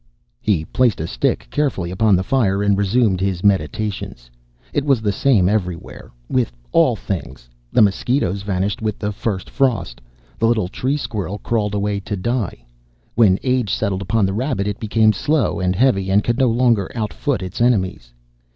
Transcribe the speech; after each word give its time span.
He 0.39 0.65
placed 0.65 0.99
a 0.99 1.05
stick 1.05 1.47
carefully 1.51 1.91
upon 1.91 2.15
the 2.15 2.23
fire 2.23 2.63
and 2.63 2.75
resumed 2.75 3.21
his 3.21 3.43
meditations. 3.43 4.31
It 4.73 4.83
was 4.83 4.99
the 4.99 5.11
same 5.11 5.47
everywhere, 5.47 6.09
with 6.27 6.51
all 6.71 6.95
things. 6.95 7.47
The 7.71 7.83
mosquitoes 7.83 8.41
vanished 8.41 8.81
with 8.81 8.97
the 8.97 9.11
first 9.11 9.47
frost. 9.47 10.01
The 10.39 10.47
little 10.47 10.69
tree 10.69 10.97
squirrel 10.97 11.37
crawled 11.37 11.75
away 11.75 11.99
to 11.99 12.17
die. 12.17 12.65
When 13.13 13.37
age 13.43 13.71
settled 13.71 14.01
upon 14.01 14.25
the 14.25 14.33
rabbit 14.33 14.65
it 14.65 14.79
became 14.79 15.13
slow 15.13 15.59
and 15.59 15.75
heavy, 15.75 16.09
and 16.09 16.23
could 16.23 16.39
no 16.39 16.49
longer 16.49 16.89
outfoot 16.95 17.43
its 17.43 17.61
enemies. 17.61 18.11